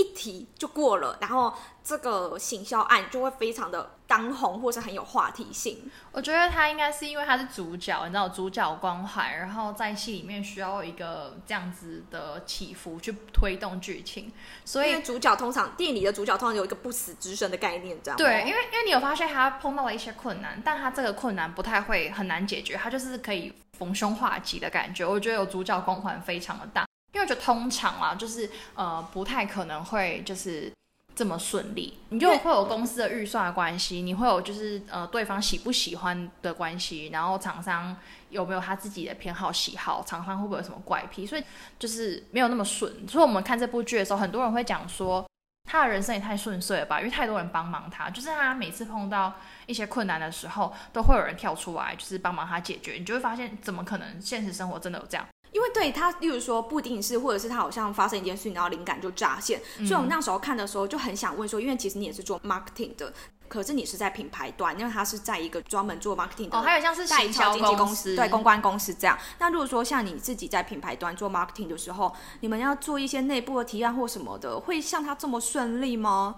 [0.00, 1.52] 一提就过了，然后
[1.84, 5.90] 这个行销案就会非常的当红，或是很有话题性。
[6.10, 14.32] 我觉得他应该是因为他是主角，你知道主角光环，然后在戏里面需要一个这样子的起伏去推动剧情，
[14.64, 25.04] 所以主角通常电影里的主角通常有一个不死之身的概念，这样对，因为因为你有发现他碰到了一些困难，但他这个困难不太会很难解决，他就是可以逢凶化吉的感觉。
[25.04, 26.89] 我觉得有主角光环非常的大。
[27.12, 30.72] 因为就通常啊，就是呃，不太可能会就是
[31.14, 31.98] 这么顺利。
[32.10, 37.96] 你就会有公司的预算的关系，你会有就是呃，对方喜不喜欢的关系，然后厂商
[38.30, 41.42] 有没有他自己的偏好喜好，厂商会不会有什么怪癖，所以
[41.78, 43.06] 就是没有那么顺。
[43.08, 45.26] 所以我们看这部剧的时候，很多人会讲说，
[45.68, 47.00] 他的人生也太顺遂了吧？
[47.00, 49.34] 因为太多人帮忙他，就是他每次碰到
[49.66, 52.92] 一些困难的时候，都会有人跳出来，就是帮忙他解决。
[52.92, 55.26] 你就会发现，怎么可能现实生活真的有这样？
[55.52, 59.60] 因为对他，例如说不一定是，或者是他好像发生一件事情，然后灵感就乍现。
[59.78, 63.12] 所以我们那时候看的时候就很想问说，因为其实你也是做 marketing 的，
[63.48, 69.18] 可是你是在品牌端，因为他是在一个专门做 marketing 的，哦，还有像是代销经纪公司，对，公关公司这样。
[69.38, 76.36] 那如果说像你自己在品牌端做 marketing 的时候，你们要做一些内部的提案或什么的，会像他这么顺利吗？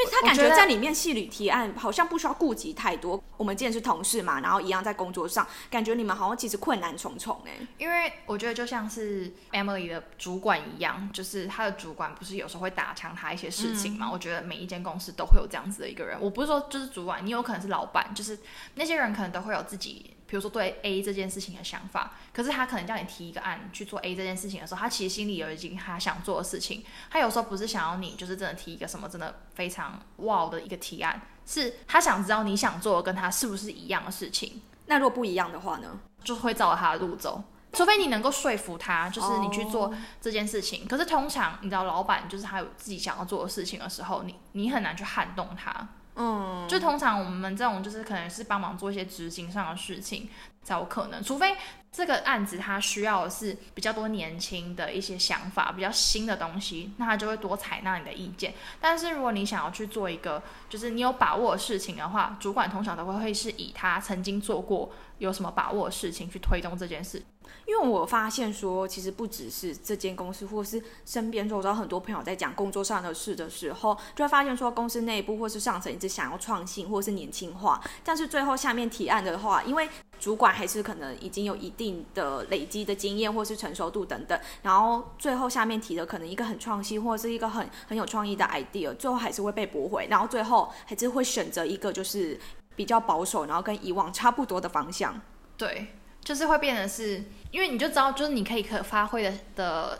[0.00, 3.22] 因为他感觉在里面戏里提案好像不需要顾及太多。
[3.36, 7.52] 我们既然是同事嘛，然后一样在工作上，感觉你们好像其实困难重重哎。
[7.78, 14.10] 因为我觉得就像是 Emily 的主管一样，就是他的主管不是有时候会打枪他一些事情嘛。
[14.10, 16.18] 我觉得每一间公司都会有这样子的一个人。
[16.20, 18.38] 我不是说就是主管，你有可能是老板，就是
[18.74, 20.14] 那些人可能都会有自己。
[20.30, 26.84] 比如说对 A 这件事情的想法，可是他可能叫你提一个案去做 A 这件事情的时候，他其实心里有已经他想做的事情。
[27.10, 34.62] 他有时候不是想要你就是真的提一个什么真的非常哇的一个提案，是他想知道你想做的跟他是不是一样的事情。
[34.86, 40.86] 那如果不一样的话呢，就会照他的路走，除非你能够说服他，就是你去做这件事情。
[40.86, 45.88] 可是通常你知道，老板就是他有自己想要做的事情的时候，你你很难去撼动他。
[46.22, 50.28] 嗯，就通常我们这种就是可能是帮忙做一些执行上的事情
[50.62, 51.56] 才有可能，除非
[51.90, 58.52] 这个案子它需要的是比较多年轻的一些想法，比较新的东西，那他就会多采纳你的意见。
[58.82, 67.22] 但是如果你想要去做一个就是你有把握的事情的话，主管通常都会会是以他曾经做过有什么把握的事情去推动这件事。
[67.66, 79.88] 因为我发现说，其实不只是这间公司，或是身边周遭很多朋友在讲工作上的事的时候，就会发现说，公司内部或是上层一直想要创新或是年轻化，但是最后下面提案的话，因为
[80.18, 92.38] 主管还是可能已经有一定的累积的经验或是成熟度等等，然后最后下面提的可能一个很创新或者是一个很很有创意的 idea，最后还是会被驳回，然后最后还是会选择一个就是
[92.74, 95.20] 比较保守，然后跟以往差不多的方向。
[95.56, 95.86] 对。
[96.22, 99.98] 就是会变得是，因为你就知道，就是你可以可发挥的的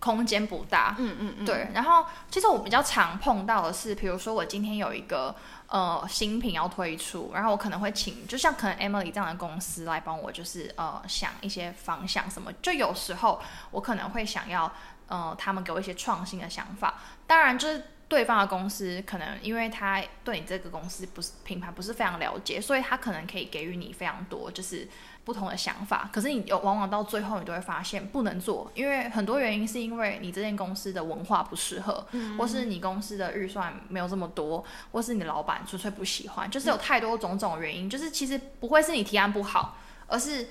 [0.00, 1.68] 空间不大，嗯嗯嗯，对。
[1.72, 5.34] 然后其实我比较常碰到的是，比如说我今天有一个
[5.68, 12.52] 呃新品要推出，然后我可能会请，就像可能 Emily 这样的公司来帮我，就是呃想一些方向什么。
[12.60, 13.40] 就有时候
[13.70, 14.70] 我可能会想要
[15.06, 24.88] 呃他们给我一些创新的想法，当然就是对方的公司可能因为他对你这个公司不是品牌不是非常了解，所以他可能可以给予你非常多就是。
[25.24, 32.04] 不同的想法，可是你有往往到最后，你都会发现不能做，因为很多原因是因为你这间公司的文化不适合，
[32.36, 37.88] 或是你公司的预算没有这么多，或是你老板纯粹不喜欢，就是有太多种种原因。
[37.88, 39.76] 就是其实不会是你提案不好，
[40.08, 40.48] 而是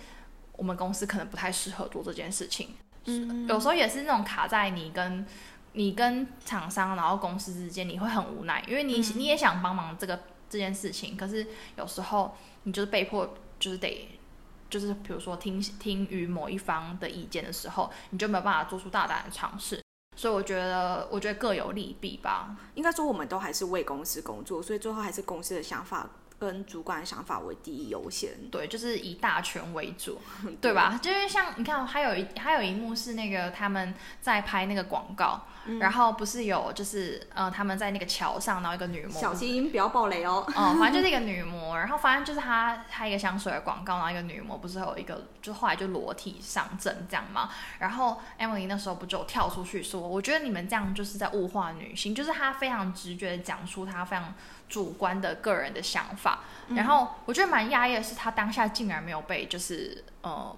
[0.53, 2.69] 我们公司可能不太适合做这件事情。
[3.03, 5.25] 嗯，有时候也是那种卡在你跟
[5.73, 10.17] 你跟厂商，然后公司之间，你会很无奈，因为你你也想帮忙这个
[10.49, 11.45] 这件事情，可是
[11.75, 14.07] 有时候你就是被迫就是得。
[14.71, 19.79] 就是比如说听听于某一方的意见的时候，你就没有办法做出大胆的尝试。
[20.17, 22.55] 所以我觉得，我觉得各有利弊吧。
[22.75, 26.09] 应该说，我们都还是为公司工作，所以最后还是公司的想法
[26.41, 28.31] 跟主管的想法为第一优先。
[28.49, 30.19] 对，就是以大权为主，
[30.59, 30.99] 对吧？
[30.99, 35.41] 就是像你看，还有一还有一幕是那个他们在拍那个广告。
[35.79, 40.43] 然后不是有就是呃他们在那个桥上，然后一个女模，小心不要暴雷哦。
[40.47, 47.51] 嗯，反正就是一个女模， 然后反正就是她拍一个香水的广告，然后一个女模不是有一个，就后来就裸体上阵这样嘛。
[47.77, 54.33] 然后 Emily 那时候不就跳出去说，我觉得你们这样就是在物化女性，就是她非常直觉的讲出她非常
[54.71, 56.39] 主观的个人的想法。
[56.69, 60.55] 然后我觉得蛮讶异的是，他当下竟然没有被就是呃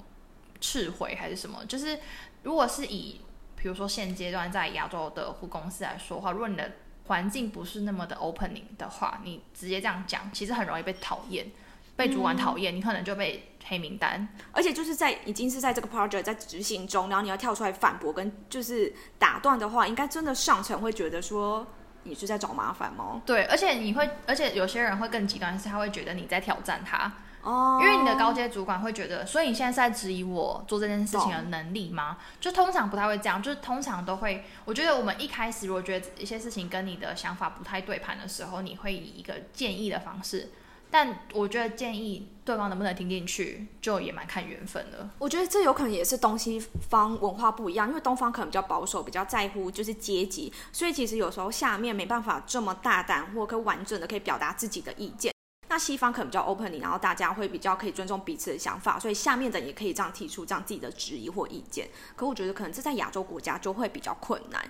[0.62, 2.00] 斥回还是什么，就是
[2.44, 3.20] 如果是以。
[3.56, 6.70] 比如说现阶段在亚洲的护公司来说话，如果你的
[7.08, 11.50] 环境不是那么的 opening 的话，你直接这样讲，其实很容易被讨厌，
[11.96, 14.28] 被主管讨厌，你可能就被黑名单。
[14.52, 21.66] 而且就是在已经是在这个 project 在执行中，然后你要跳出来反驳跟就是打断的话，应该真的上层会觉得说
[22.04, 23.22] 你是在找麻烦吗？
[23.26, 27.12] 对，而且你会，而且有些人会更极端，是他会觉得你在挑战他。
[27.42, 32.18] 哦，因为你的高阶主管会觉得，所以你现在是在质疑我做这件事情的能力吗？
[32.40, 34.46] 就通常不太会这样，就是通常都会。
[34.64, 40.52] 我觉得我们一开始如果觉得一些事情跟你的想法不太对盘的时候，你会以一个建议的方式。
[40.94, 45.10] 但我觉得建议对方能不能听进去，就也蛮看缘分的。
[45.18, 55.34] 我觉得这有可能也是东西方文化不一样，因为东方可能比较保守，比较在乎就是阶级，所以其实有时候下面没办法这么大胆或可完整的可以表达自己的意见。
[55.68, 61.90] 那西方可能比较 open，然后大家会比较可以尊重彼此的想法，所以下面的也可以这样提出这样自己的质疑或意见。
[62.16, 64.64] 可我觉得可能这在亚洲国家就会比较困难，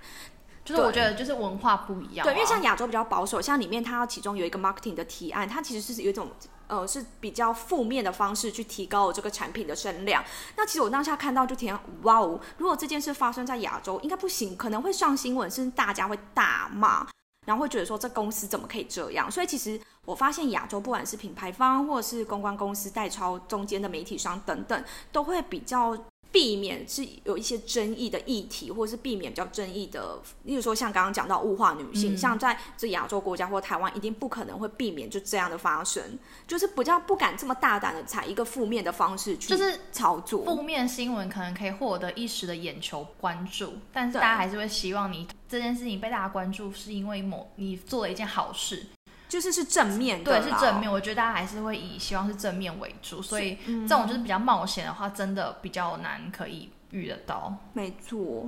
[0.66, 2.26] 就是我觉得就是文化不一样。
[2.26, 6.30] 对，因为像亚洲比较保守，像里面它其中有一个 marketing 的提案，它其实是有一种
[6.68, 10.24] 呃是比较负面的方式去提高我这个产品的声量。
[10.56, 17.06] 那其实我当下看到就挺哇哦，如果这件事发生在亚洲，应该不行，可能会上新闻，甚至大家会大骂。
[17.46, 19.30] 然后会觉得说这公司怎么可以这样？
[19.30, 25.98] 所以其实我发现亚洲不管是品牌方或者是公关公司代抄中间的媒体商等等，都会比较。
[26.34, 36.18] 避免是有一些争议的议题，或者是避免比较争议的，例如说像刚刚讲到物化女性，像在这亚洲国家或台湾，一定不可能会避免就这样的发生，
[36.48, 40.44] 就是比较不敢这么大胆的采一个负面的方式去就是炒作。
[40.44, 48.88] 负面新闻可能可以获得一时的眼球关注，但是大家还是会希望你这件事情被大家关注，是因为某你做了一件好事。
[49.34, 50.92] 就是是正面的，对，是正面。
[50.92, 57.52] 我觉得大家还是会以希望是正面为主，所以这种就是比较冒险的话，真的比较难可以遇得到。
[57.74, 58.48] 没错。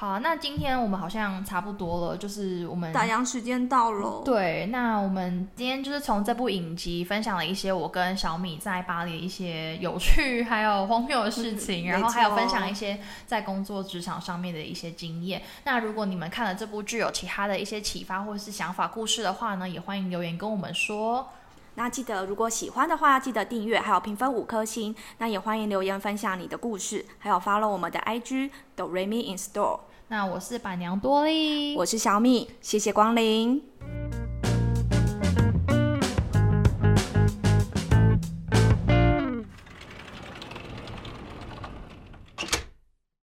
[0.00, 4.22] 好，那今天我们好像差不多了，就是我们打烊时间到了。
[4.24, 15.42] 对，那我们今天就是从这部影集分享了一些我跟小米在巴黎的 一些有趣还有荒谬的事情，然后还有分享一些在工作职场上面的一些经验。
[15.64, 21.28] 那如果你们看了这部剧有其他的一些启发或者是想法、故事的话呢，也欢迎留言跟我们说。
[21.74, 24.94] 那记得如果喜欢的话，记得订阅，还有评分五颗星。
[25.18, 29.80] 那也欢迎留言分享你的故事，还有 follow 我们的 IG Do Re Mi In Store。
[30.10, 33.62] 那我是板娘多莉，我是小米，谢谢光临。